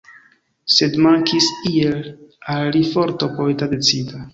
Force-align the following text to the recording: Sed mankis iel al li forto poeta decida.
Sed 0.75 0.97
mankis 1.07 1.51
iel 1.75 1.95
al 2.57 2.75
li 2.79 2.85
forto 2.97 3.33
poeta 3.41 3.75
decida. 3.79 4.29